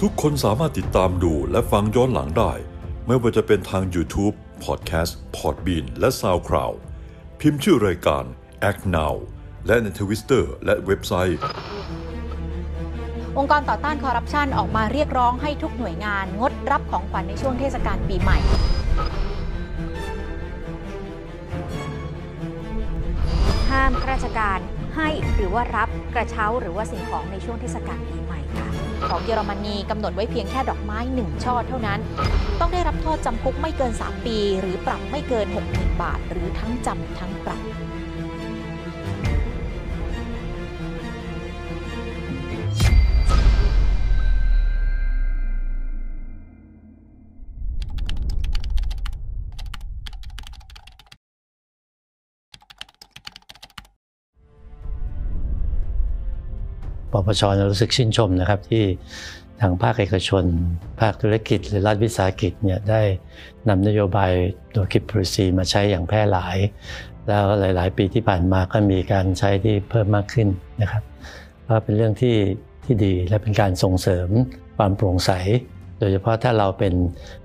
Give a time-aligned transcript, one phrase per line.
[0.00, 2.52] ทุกคนสามารถติดตามดูและฟังย้อนหลังได้
[3.06, 4.34] ไม่ว่าจะเป็นทาง YouTube,
[4.64, 6.76] Podcast, Podbean และ SoundCloud
[7.40, 8.24] พิมพ์ชื่อรายการ
[8.70, 9.14] Act Now
[9.66, 11.40] และในทวิสเตอร์และเว็บไซต์
[13.38, 18.38] องค์กรต่อต้านคอร์รัปชันออกมาเรียกร้องให้ทุกหน่วยงานงดรับของขวัญในช่วงเทศกาลปีใหม่
[24.00, 24.58] ข้าราชการ
[24.96, 28.68] ให้หรือว่ารับกระเช้าหรือว่าสิ่งของในช่วงเทศกาลปีใหม่ค่ะ
[29.08, 32.00] ของเยอรมนีกำหนดไว้เพียงแค่ดอกไม้หนึ่งช่อเท่านั้น
[32.60, 37.62] ต้องได้รับโทษจำคุกไม่เกิน 3 ปี หรือปรับไม่เกิน 60,000 บาท หรือทั้งจำทั้งปรับ
[57.12, 58.84] ปปชรู้สึกชื่นชมนะครับที่
[59.60, 60.44] ทางภาคเอกชน
[61.00, 63.02] ภาคธุรกิจ หรือรัฐวิสาหกิจเนี่ยได้
[63.68, 64.32] นำนโยบาย
[64.74, 66.56] ตัวคิปโปรซีมาใช้อย่างแพร่หลาย
[67.26, 70.48] แล้วหลาย ๆ ปีที่ผ่านมาก็มีการใช้ที่เพิ่มมากขึ้น
[70.82, 71.02] นะครับ
[71.68, 72.36] ก็เป็นเรื่องที่
[72.84, 74.28] ที่ดีและเป็นการส่งเสริม
[74.76, 75.30] ความโปร่งใส
[75.98, 76.94] โดยเฉพาะถ้าเราเป็น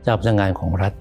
[0.03, 0.93] เจ้าพนักงานของรัฐ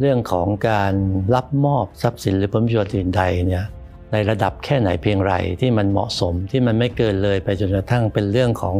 [0.00, 0.94] เรื่องของการ
[1.34, 3.64] รับมอบทรัพย์สินหรือผลประโยชน์อื่นใดเนี่ย
[4.12, 8.74] ในระดับแค่ไหนเพียงไรที่มันเหมาะสมที่มันไม่เกินเลยไปจนกระทั่งเป็นเรื่องของ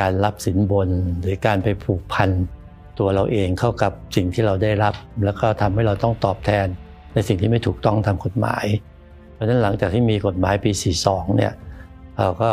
[0.00, 0.88] การรับสินบน
[1.20, 2.30] หรือการไปผูกพัน
[2.98, 6.66] ตัวเราเองเข้ากับสิ่งที่เราได้รับ แล้วก็ทำให้เราต้องตอบแทน
[7.14, 8.66] ในสิ่งที่ไม่ถูกต้องตามกฎหมาย
[9.34, 10.70] เพราะฉะนั้นหลังจากที่มีกฎหมายปี
[11.04, 11.52] 42 เนี่ย
[12.18, 12.50] เราก็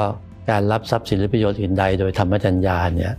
[0.49, 3.13] การรับทรัพย์สินหรือประโยชน์อื่นใด โดยธรรมจัญญาเนี่ย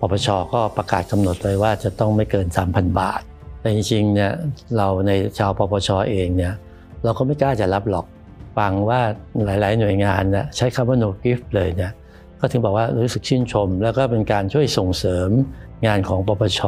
[0.00, 3.22] ปปชก็ประกาศกำหนดไว้ว่าจะต้องไม่เกิน 3,000 บาท
[3.60, 4.32] แต่จริงๆเนี่ย
[4.76, 6.52] เราในชาวปปชเองเนี่ย
[7.04, 8.06] เราก็ไม่กล้าจะรับหรอก
[8.58, 9.00] ฟังว่า
[9.44, 11.92] หลาย ๆ หน่วยงานนะใช้คำว่า no gift เลยเนี่ย
[12.40, 15.28] ก็ถึงบอกว่ารู้สึกชื่นชม แล้วก็เป็นการช่วยส่งเสริม
[15.86, 16.60] งานของปปช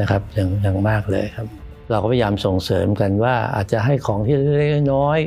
[0.00, 1.46] นะครับอย่างอย่างมากเลยครับ
[1.90, 5.18] เราก็พยายามส่งเสริมกันว่าอาจจะให้ของที่เล็กน้อย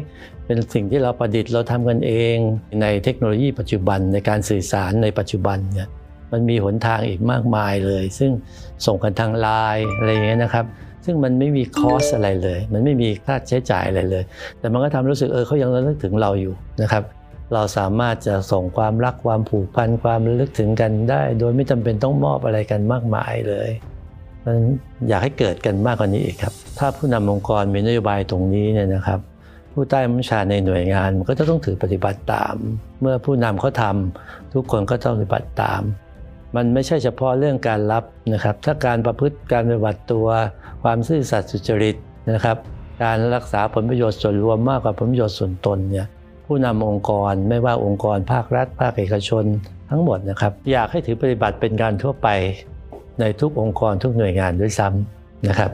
[0.46, 2.38] เป็นสิ่งที่เราประดิษฐ์เราทำกันเอง
[2.82, 5.88] ในเทคโนโลยีปัจจุบันในการสื่อสารในปัจจุบันเนี่ย
[6.32, 8.32] มันมีหนทางอีกมากมายเลย ซึ่ง
[8.86, 10.66] ส่งกันทางไลน์อะไรอย่างเงี้ยนะครับ
[11.06, 14.24] ซึ่งมันไม่มีคอสอะไรเลย มันไม่มีค่าใช้จ่ายอะไรเลย
[14.60, 17.04] แต่มันก็ทำรู้สึกเออเขายังระลึกถึงเราอยู่นะครับ
[17.54, 23.70] เราสามารถจะส่งความรักความผูกพันความระลึกถึงกันได้ โดยไม่จำเป็นต้องมอบอะไรกันมากมายเลย
[24.46, 24.58] มัน
[25.08, 29.20] อยากให้เกิดกันมากกว่านี้อีกครับ ถ้าผู้นำองค์กรมีนโยบายตรงนี้เนี่ยนะครับ
[29.74, 32.56] ผู้ใต้บัญชาในหน่วยงานมันก็จะต้องถือปฏิบัติตาม
[33.02, 35.82] เมื่อผู้นำเขาทำทุกคนก็ต้องปฏิบัติตาม
[36.56, 40.28] มันไม่ใช่เฉพาะเรื่องการรับนะครับ ถ้าการประพฤติการปฏิบัติตัว
[40.84, 41.96] ความซื่อสัตย์สุจริต
[42.32, 42.58] นะครับ
[43.04, 46.08] การรักษาผลประโยชน์ส่วนรวมมากกว่าผลประโยชน์ส่วนตนเนี่ย
[46.46, 49.46] ผู้นำองค์กรไม่ว่าองค์กรภาครัฐ ภาคเอกชน
[49.90, 52.28] ทั้งหมดนะครับ อยากให้ถือปฏิบัติเป็นการทั่วไป
[53.20, 55.72] ในทุกองค์กรทุกหน่วยงานด้วยซ้ำนะครับ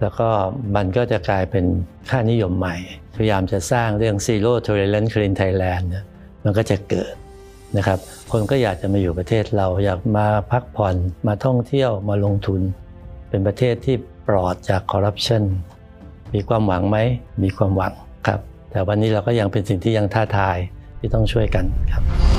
[0.00, 0.28] แล้วก็
[0.76, 1.64] มันก็จะกลายเป็น
[2.10, 2.76] ค่านิยมใหม่
[3.16, 6.04] พยายามจะสร้างเรื่อง Zero Tolerance Clean Thailand เนี่ย
[6.44, 7.14] มันก็จะเกิด
[7.76, 7.98] นะครับ
[8.32, 10.94] คนก็อยากจะมาอยู่ประเทศเราอยากมาพักผ่อน
[11.26, 12.60] มาท่องเที่ยวมาลงทุน
[13.28, 13.96] เป็นประเทศที่
[14.28, 15.42] ปลอดจากคอร์รัปชัน
[16.34, 16.98] มีความหวังไหม
[17.42, 17.92] มีความหวัง
[18.26, 18.40] ครับ
[18.70, 20.56] แต่วันนี้เราก็ยังเป็นสิ่งที่ยังท้าทาย
[20.98, 22.33] ที่ต้องช่วยกันครับ